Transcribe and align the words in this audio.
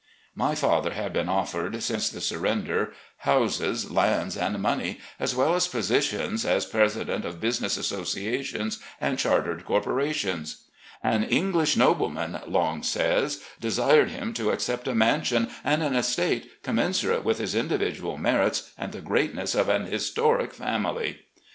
My 0.33 0.53
fath^ 0.55 0.91
had 0.93 1.13
been 1.13 1.29
offered, 1.29 1.83
since 1.83 2.09
the 2.09 2.21
surrender, 2.21 2.91
houses, 3.17 3.91
lands, 3.91 4.35
and 4.35 4.59
money, 4.59 4.97
as 5.19 5.35
well 5.35 5.53
as 5.53 5.67
positions 5.67 6.43
as 6.43 6.65
president 6.65 7.23
of 7.23 7.39
business 7.39 7.77
associations 7.77 8.79
and 8.99 9.19
chartered 9.19 9.63
corporations. 9.63 10.63
"An 11.03 11.23
Ei^lish 11.27 11.77
nobleman," 11.77 12.39
Long 12.47 12.81
says, 12.81 13.43
"desired 13.59 14.09
him 14.09 14.33
to 14.33 14.49
accept 14.49 14.87
a 14.87 14.95
mansion 14.95 15.49
and 15.63 15.83
an 15.83 15.95
estate 15.95 16.63
commensurate 16.63 17.23
with 17.23 17.37
his 17.37 17.53
individual 17.53 18.17
merits 18.17 18.71
and 18.79 18.93
the 18.93 19.01
greatness 19.01 19.53
of 19.53 19.69
an 19.69 19.85
historic 19.85 20.51
family." 20.51 21.19